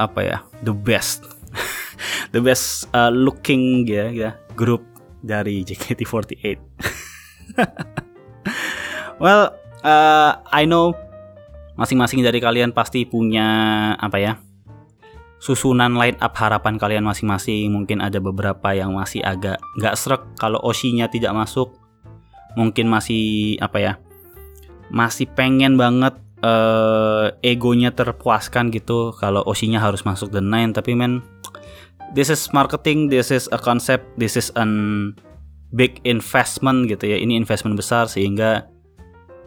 apa 0.00 0.20
ya 0.24 0.38
the 0.64 0.72
best. 0.72 1.28
The 2.34 2.42
best 2.42 2.90
uh, 2.92 3.08
looking 3.08 3.88
ya 3.88 4.12
ya 4.12 4.30
grup 4.52 4.84
dari 5.26 5.66
JKT48 5.66 6.58
well 9.22 9.54
uh, 9.82 10.30
I 10.52 10.68
know 10.68 10.92
masing-masing 11.74 12.22
dari 12.22 12.38
kalian 12.38 12.70
pasti 12.70 13.04
punya 13.04 13.46
apa 13.98 14.16
ya 14.20 14.32
susunan 15.38 15.94
line 15.96 16.16
up 16.20 16.34
harapan 16.36 16.80
kalian 16.80 17.04
masing-masing. 17.04 17.72
Mungkin 17.72 18.00
ada 18.00 18.18
beberapa 18.18 18.72
yang 18.72 18.96
masih 18.96 19.20
agak 19.22 19.60
nggak 19.78 19.94
serak 19.96 20.22
kalau 20.40 20.60
Oshinya 20.64 21.08
tidak 21.08 21.36
masuk. 21.36 21.76
Mungkin 22.56 22.88
masih 22.88 23.56
apa 23.60 23.78
ya 23.78 23.92
masih 24.88 25.26
pengen 25.34 25.74
banget 25.76 26.14
uh, 26.40 27.34
egonya 27.42 27.92
terpuaskan 27.92 28.70
gitu 28.72 29.12
kalau 29.18 29.42
Osinya 29.44 29.82
harus 29.82 30.02
masuk 30.06 30.32
the 30.32 30.40
nine. 30.40 30.72
Tapi 30.72 30.96
men 30.96 31.20
this 32.16 32.32
is 32.32 32.48
marketing 32.54 33.12
this 33.12 33.34
is 33.34 33.50
a 33.52 33.58
concept 33.58 34.06
this 34.16 34.38
is 34.38 34.48
an 34.56 35.12
big 35.76 36.00
investment 36.08 36.88
gitu 36.88 37.12
ya. 37.12 37.20
Ini 37.20 37.36
investment 37.36 37.76
besar 37.76 38.08
sehingga 38.08 38.72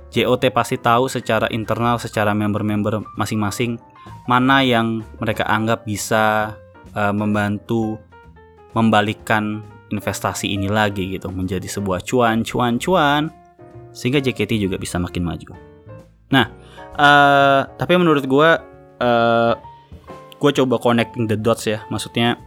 JOT 0.10 0.50
pasti 0.50 0.78
tahu 0.82 1.06
secara 1.06 1.46
internal 1.54 2.02
secara 2.02 2.34
member-member 2.34 3.06
masing-masing 3.14 3.78
mana 4.30 4.62
yang 4.62 5.02
mereka 5.18 5.46
anggap 5.50 5.84
bisa 5.86 6.54
uh, 6.94 7.14
membantu 7.14 7.98
membalikkan 8.78 9.66
investasi 9.90 10.54
ini 10.54 10.70
lagi 10.70 11.18
gitu 11.18 11.34
menjadi 11.34 11.66
sebuah 11.66 12.06
cuan 12.06 12.46
cuan 12.46 12.78
cuan 12.78 13.34
sehingga 13.90 14.22
JKT 14.22 14.62
juga 14.62 14.78
bisa 14.78 15.02
makin 15.02 15.26
maju. 15.26 15.58
Nah, 16.30 16.46
uh, 16.94 17.66
tapi 17.74 17.98
menurut 17.98 18.22
gue 18.30 18.50
uh, 19.02 19.54
gue 20.40 20.52
coba 20.56 20.76
connecting 20.78 21.26
the 21.26 21.36
dots 21.36 21.66
ya 21.66 21.84
maksudnya 21.90 22.38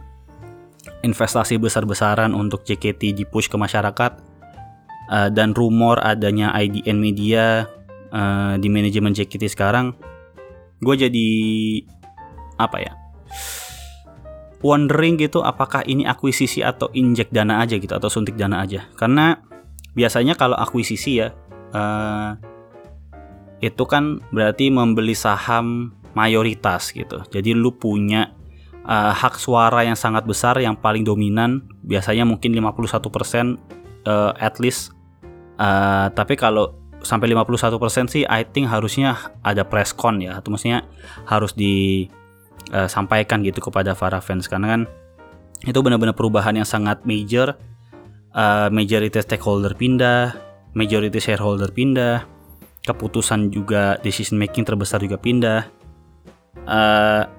investasi 1.03 1.59
besar-besaran 1.59 2.31
untuk 2.31 2.63
JKT 2.63 3.01
di 3.11 3.23
push 3.27 3.51
ke 3.51 3.59
masyarakat 3.59 4.11
uh, 5.11 5.29
dan 5.29 5.51
rumor 5.51 5.99
adanya 5.99 6.55
IDN 6.55 6.97
media 6.97 7.67
uh, 8.09 8.55
di 8.55 8.71
manajemen 8.71 9.11
JKT 9.11 9.51
sekarang 9.51 9.93
gue 10.81 10.95
jadi 10.95 11.29
apa 12.57 12.77
ya 12.81 12.93
wondering 14.63 15.19
gitu 15.19 15.43
apakah 15.43 15.83
ini 15.83 16.07
akuisisi 16.07 16.63
atau 16.63 16.87
injek 16.95 17.29
dana 17.35 17.59
aja 17.59 17.75
gitu 17.75 17.91
atau 17.91 18.07
suntik 18.07 18.39
dana 18.39 18.63
aja 18.63 18.87
karena 18.95 19.43
biasanya 19.93 20.39
kalau 20.39 20.55
akuisisi 20.55 21.19
ya 21.19 21.35
uh, 21.75 22.33
itu 23.63 23.83
kan 23.87 24.19
berarti 24.35 24.67
membeli 24.67 25.15
saham 25.15 25.95
mayoritas 26.13 26.91
gitu. 26.91 27.23
Jadi 27.31 27.55
lu 27.55 27.71
punya 27.79 28.35
uh, 28.83 29.15
hak 29.15 29.39
suara 29.39 29.87
yang 29.87 29.95
sangat 29.95 30.27
besar 30.27 30.59
yang 30.59 30.75
paling 30.75 31.07
dominan, 31.07 31.63
biasanya 31.79 32.27
mungkin 32.27 32.51
51% 32.51 32.59
uh, 32.59 33.07
eh, 34.03 34.31
at 34.35 34.59
least. 34.59 34.91
Uh, 35.55 36.09
tapi 36.11 36.35
kalau 36.35 36.75
sampai 37.03 37.29
51% 37.35 38.07
sih 38.09 38.23
I 38.25 38.47
think 38.47 38.71
harusnya 38.71 39.19
ada 39.43 39.67
press 39.67 39.91
con 39.93 40.23
ya, 40.23 40.39
atau 40.39 40.55
maksudnya 40.55 40.87
harus 41.27 41.51
disampaikan 41.53 43.43
uh, 43.43 43.45
gitu 43.45 43.59
kepada 43.59 43.93
para 43.93 44.23
fans. 44.23 44.47
Karena 44.47 44.79
kan 44.79 44.81
itu 45.63 45.79
benar-benar 45.79 46.15
perubahan 46.15 46.55
yang 46.55 46.67
sangat 46.67 47.03
major. 47.03 47.55
Uh, 48.33 48.65
majority 48.73 49.21
stakeholder 49.21 49.77
pindah, 49.77 50.33
majority 50.73 51.21
shareholder 51.21 51.69
pindah, 51.69 52.25
keputusan 52.81 53.53
juga 53.53 54.01
decision 54.01 54.41
making 54.41 54.65
terbesar 54.65 54.97
juga 55.05 55.21
pindah. 55.21 55.69
Uh, 56.65 57.29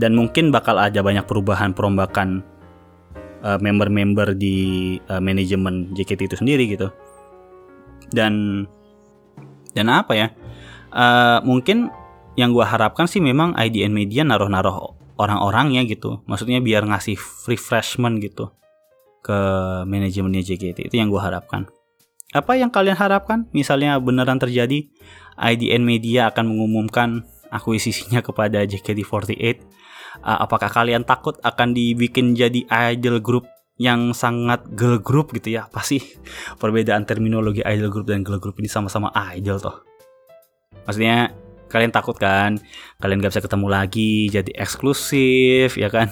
dan 0.00 0.16
mungkin 0.16 0.48
bakal 0.48 0.80
ada 0.80 1.04
banyak 1.04 1.28
perubahan 1.28 1.76
perombakan 1.76 2.40
uh, 3.44 3.58
member-member 3.60 4.32
di 4.32 4.96
uh, 5.12 5.20
manajemen 5.20 5.92
JKT 5.92 6.32
itu 6.32 6.36
sendiri 6.40 6.64
gitu. 6.72 6.88
Dan 8.10 8.64
dan 9.76 9.90
apa 9.90 10.12
ya 10.16 10.26
uh, 10.94 11.38
mungkin 11.46 11.90
yang 12.38 12.54
gue 12.54 12.62
harapkan 12.62 13.10
sih 13.10 13.18
memang 13.18 13.54
IDN 13.58 13.92
Media 13.92 14.22
naruh-naruh 14.22 14.96
orang-orangnya 15.20 15.84
gitu. 15.84 16.24
Maksudnya 16.24 16.64
biar 16.64 16.88
ngasih 16.88 17.20
refreshment 17.44 18.22
gitu 18.24 18.48
ke 19.20 19.38
manajemennya 19.84 20.40
JKT. 20.40 20.88
Itu 20.88 20.96
yang 20.96 21.12
gue 21.12 21.20
harapkan. 21.20 21.68
Apa 22.32 22.56
yang 22.56 22.72
kalian 22.72 22.96
harapkan? 22.96 23.50
Misalnya 23.52 24.00
beneran 24.00 24.40
terjadi, 24.40 24.88
IDN 25.36 25.84
Media 25.84 26.32
akan 26.32 26.56
mengumumkan 26.56 27.28
akuisisinya 27.52 28.24
kepada 28.26 28.64
JKT48. 28.64 29.60
Uh, 30.24 30.38
apakah 30.48 30.72
kalian 30.72 31.04
takut 31.04 31.36
akan 31.44 31.76
dibikin 31.76 32.32
jadi 32.32 32.64
idol 32.94 33.20
group 33.20 33.44
yang 33.80 34.12
sangat 34.12 34.68
girl 34.76 35.00
group 35.00 35.32
gitu 35.32 35.56
ya? 35.56 35.72
Apa 35.72 35.80
sih 35.80 36.04
perbedaan 36.60 37.08
terminologi 37.08 37.64
idol 37.64 37.88
group 37.88 38.12
dan 38.12 38.20
girl 38.20 38.36
group 38.36 38.60
ini 38.60 38.68
sama-sama 38.68 39.08
idol 39.32 39.56
toh? 39.56 39.80
Maksudnya 40.84 41.32
kalian 41.70 41.94
takut 41.94 42.18
kan 42.18 42.58
kalian 42.98 43.22
gak 43.22 43.30
bisa 43.30 43.46
ketemu 43.46 43.66
lagi 43.70 44.26
jadi 44.26 44.50
eksklusif 44.58 45.78
ya 45.78 45.86
kan 45.86 46.10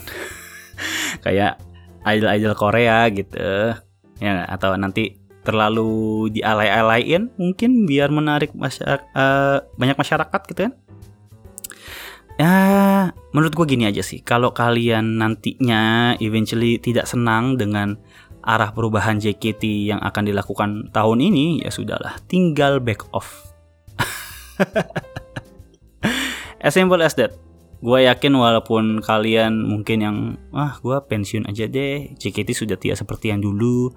kayak 1.26 1.58
idol-idol 2.06 2.54
Korea 2.54 3.10
gitu 3.10 3.74
ya 4.22 4.46
atau 4.46 4.78
nanti 4.78 5.18
terlalu 5.42 6.30
dialay-alayin 6.30 7.34
mungkin 7.34 7.90
biar 7.90 8.14
menarik 8.14 8.54
masyarakat 8.54 9.02
uh, 9.18 9.66
banyak 9.74 9.98
masyarakat 9.98 10.40
gitu 10.54 10.60
kan 10.70 10.72
ya 12.38 12.54
menurut 13.34 13.52
gue 13.52 13.66
gini 13.74 13.90
aja 13.90 14.00
sih. 14.00 14.22
Kalau 14.22 14.54
kalian 14.54 15.18
nantinya 15.18 16.14
eventually 16.22 16.78
tidak 16.78 17.10
senang 17.10 17.58
dengan 17.58 17.98
arah 18.48 18.72
perubahan 18.72 19.20
JKT 19.20 19.92
yang 19.92 20.00
akan 20.00 20.22
dilakukan 20.24 20.88
tahun 20.94 21.18
ini 21.20 21.66
ya 21.66 21.70
sudahlah. 21.74 22.16
Tinggal 22.30 22.80
back 22.80 23.04
off. 23.12 23.52
As 26.64 26.74
simple 26.74 27.02
as 27.02 27.18
that. 27.18 27.34
Gue 27.78 28.10
yakin 28.10 28.34
walaupun 28.34 28.98
kalian 28.98 29.62
mungkin 29.62 30.02
yang 30.02 30.16
ah 30.50 30.82
gue 30.82 30.98
pensiun 30.98 31.46
aja 31.46 31.70
deh. 31.70 32.10
JKT 32.18 32.50
sudah 32.54 32.74
tidak 32.74 32.98
seperti 32.98 33.30
yang 33.30 33.38
dulu. 33.38 33.94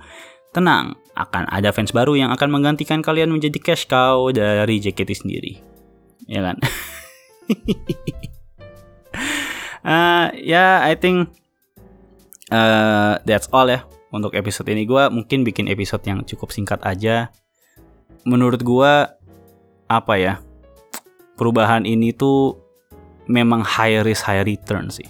Tenang 0.52 1.00
akan 1.16 1.48
ada 1.48 1.72
fans 1.72 1.96
baru 1.96 2.20
yang 2.20 2.30
akan 2.36 2.52
menggantikan 2.52 3.00
kalian 3.00 3.32
menjadi 3.32 3.56
cash 3.58 3.88
cow 3.88 4.30
dari 4.30 4.78
JKT 4.78 5.26
sendiri. 5.26 5.54
Ya 6.30 6.46
kan 6.46 6.62
uh, 9.86 10.28
ya 10.38 10.38
yeah, 10.38 10.74
I 10.84 10.96
think 10.96 11.32
uh, 12.52 13.20
that's 13.24 13.48
all 13.52 13.68
ya 13.68 13.84
untuk 14.12 14.36
episode 14.36 14.68
ini 14.72 14.84
gue 14.84 15.04
mungkin 15.12 15.48
bikin 15.48 15.72
episode 15.72 16.04
yang 16.04 16.24
cukup 16.28 16.52
singkat 16.52 16.80
aja 16.84 17.32
menurut 18.28 18.62
gue 18.62 18.94
apa 19.92 20.14
ya 20.16 20.40
perubahan 21.42 21.90
ini 21.90 22.14
tuh 22.14 22.62
memang 23.26 23.66
high 23.66 24.06
risk 24.06 24.30
high 24.30 24.46
return 24.46 24.94
sih. 24.94 25.10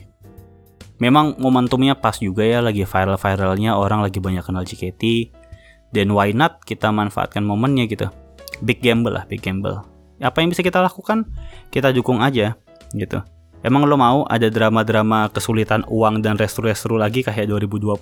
Memang 1.01 1.35
momentumnya 1.41 1.97
pas 1.97 2.15
juga 2.21 2.45
ya 2.45 2.61
lagi 2.61 2.85
viral-viralnya 2.85 3.73
orang 3.73 4.05
lagi 4.05 4.21
banyak 4.21 4.45
kenal 4.45 4.61
JKT 4.61 5.33
dan 5.91 6.13
why 6.13 6.29
not 6.31 6.61
kita 6.61 6.93
manfaatkan 6.93 7.41
momennya 7.41 7.89
gitu. 7.89 8.07
Big 8.61 8.85
gamble 8.85 9.17
lah, 9.17 9.25
big 9.25 9.41
gamble. 9.41 9.81
Apa 10.21 10.45
yang 10.45 10.53
bisa 10.53 10.61
kita 10.61 10.79
lakukan? 10.79 11.25
Kita 11.73 11.89
dukung 11.89 12.21
aja 12.21 12.53
gitu. 12.93 13.19
Emang 13.61 13.85
lo 13.85 13.97
mau 13.97 14.25
ada 14.25 14.49
drama-drama 14.49 15.29
kesulitan 15.29 15.85
uang 15.85 16.25
dan 16.25 16.37
restru-restru 16.37 16.97
lagi 16.97 17.21
kayak 17.21 17.45
2020? 17.49 17.97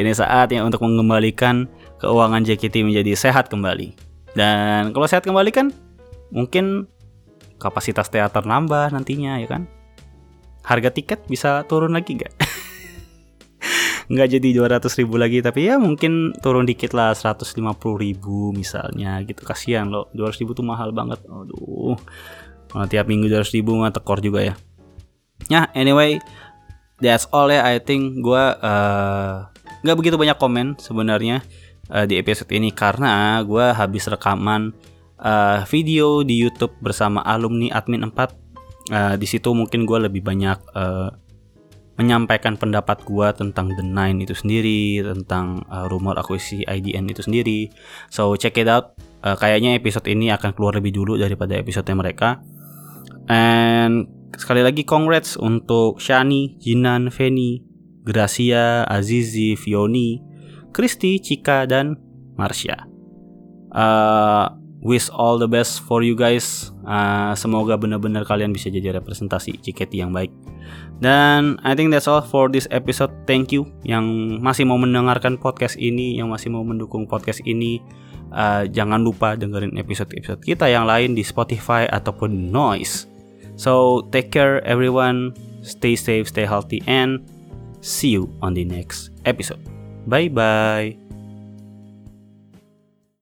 Ini 0.00 0.12
saatnya 0.12 0.64
untuk 0.64 0.84
mengembalikan 0.84 1.68
keuangan 2.00 2.44
JKT 2.44 2.84
menjadi 2.84 3.16
sehat 3.16 3.48
kembali. 3.48 3.96
Dan 4.36 4.92
kalau 4.92 5.08
sehat 5.08 5.24
kembali 5.24 5.50
kan 5.54 5.72
mungkin 6.34 6.90
kapasitas 7.62 8.10
teater 8.10 8.44
nambah 8.44 8.92
nantinya 8.92 9.40
ya 9.40 9.48
kan 9.48 9.64
harga 10.66 10.90
tiket 10.90 11.22
bisa 11.30 11.62
turun 11.70 11.94
lagi 11.94 12.18
nggak 12.18 12.34
nggak 14.10 14.28
jadi 14.36 14.48
200 14.60 15.00
ribu 15.00 15.14
lagi 15.16 15.40
tapi 15.40 15.68
ya 15.68 15.80
mungkin 15.80 16.36
turun 16.44 16.68
dikit 16.68 16.92
lah 16.92 17.16
150 17.16 17.56
ribu 17.98 18.52
misalnya 18.52 19.20
gitu. 19.24 19.44
Kasihan 19.44 19.88
loh 19.88 20.12
200 20.12 20.40
ribu 20.44 20.52
tuh 20.52 20.66
mahal 20.66 20.92
banget. 20.92 21.24
Aduh 21.24 21.96
nah, 22.74 22.86
tiap 22.88 23.08
minggu 23.08 23.28
200 23.28 23.56
ribu 23.56 23.80
nggak 23.80 24.00
tekor 24.00 24.20
juga 24.20 24.40
ya. 24.44 24.54
Ya 25.48 25.68
anyway 25.72 26.20
that's 27.00 27.28
all 27.32 27.48
ya. 27.48 27.64
I 27.64 27.80
think 27.80 28.20
gue 28.20 28.44
uh, 28.60 29.48
nggak 29.84 29.96
begitu 30.00 30.16
banyak 30.16 30.36
komen 30.40 30.80
sebenarnya 30.80 31.44
uh, 31.92 32.04
di 32.08 32.16
episode 32.16 32.48
ini 32.54 32.72
karena 32.72 33.40
gue 33.44 33.66
habis 33.74 34.08
rekaman 34.08 34.72
uh, 35.20 35.64
video 35.68 36.24
di 36.24 36.40
YouTube 36.40 36.72
bersama 36.80 37.20
alumni 37.24 37.72
admin 37.72 38.08
4. 38.08 38.12
Uh, 38.12 38.28
eh, 38.84 39.14
di 39.16 39.24
situ 39.24 39.48
mungkin 39.56 39.88
gue 39.88 39.96
lebih 39.96 40.20
banyak 40.20 40.58
uh, 40.76 41.08
menyampaikan 41.94 42.58
pendapat 42.58 43.06
gue 43.06 43.28
tentang 43.38 43.70
The 43.74 43.84
Nine 43.86 44.26
itu 44.26 44.34
sendiri, 44.34 44.98
tentang 45.02 45.62
uh, 45.70 45.86
rumor 45.86 46.18
akuisisi 46.18 46.66
IDN 46.66 47.06
itu 47.10 47.22
sendiri. 47.22 47.70
So 48.10 48.34
check 48.34 48.58
it 48.58 48.66
out. 48.66 48.98
Uh, 49.22 49.38
kayaknya 49.38 49.78
episode 49.78 50.04
ini 50.10 50.34
akan 50.34 50.52
keluar 50.58 50.74
lebih 50.74 50.90
dulu 50.90 51.14
daripada 51.14 51.54
episode 51.54 51.86
mereka. 51.94 52.42
And 53.30 54.10
sekali 54.34 54.66
lagi 54.66 54.82
congrats 54.82 55.38
untuk 55.38 56.02
Shani, 56.02 56.58
Jinan, 56.58 57.14
Feni, 57.14 57.62
Gracia, 58.04 58.84
Azizi, 58.84 59.54
Fioni, 59.54 60.18
Kristi, 60.74 61.22
Cika, 61.22 61.64
dan 61.64 61.94
Marsha. 62.34 62.90
Uh, 63.70 64.50
wish 64.84 65.08
all 65.14 65.40
the 65.40 65.48
best 65.48 65.80
for 65.86 66.04
you 66.04 66.18
guys. 66.18 66.74
Uh, 66.84 67.32
semoga 67.38 67.78
benar-benar 67.80 68.28
kalian 68.28 68.52
bisa 68.52 68.68
jadi 68.68 68.98
representasi 69.00 69.56
JKT 69.62 70.02
yang 70.04 70.12
baik. 70.12 70.34
Dan 71.02 71.58
I 71.66 71.74
think 71.74 71.90
that's 71.90 72.06
all 72.06 72.22
for 72.22 72.46
this 72.46 72.70
episode. 72.70 73.10
Thank 73.26 73.50
you 73.50 73.66
yang 73.82 74.04
masih 74.40 74.66
mau 74.66 74.78
mendengarkan 74.78 75.36
podcast 75.36 75.74
ini, 75.74 76.18
yang 76.18 76.30
masih 76.30 76.54
mau 76.54 76.62
mendukung 76.62 77.06
podcast 77.10 77.42
ini. 77.42 77.82
Uh, 78.34 78.66
jangan 78.66 78.98
lupa 78.98 79.38
dengerin 79.38 79.78
episode-episode 79.78 80.42
kita 80.42 80.66
yang 80.66 80.90
lain 80.90 81.14
di 81.14 81.22
Spotify 81.22 81.86
ataupun 81.86 82.50
Noise. 82.50 83.06
So 83.54 84.02
take 84.10 84.34
care 84.34 84.58
everyone, 84.66 85.38
stay 85.62 85.94
safe, 85.94 86.26
stay 86.26 86.42
healthy, 86.42 86.82
and 86.90 87.22
see 87.78 88.10
you 88.10 88.26
on 88.42 88.58
the 88.58 88.66
next 88.66 89.14
episode. 89.22 89.62
Bye 90.10 90.34
bye. 90.34 91.03